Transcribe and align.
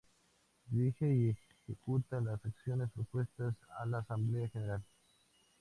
Dirige 0.65 1.13
y 1.13 1.29
ejecuta 1.29 2.19
las 2.21 2.43
acciones 2.43 2.89
propuestas 2.91 3.53
en 3.85 3.91
la 3.91 3.99
Asamblea 3.99 4.49
General. 4.49 4.83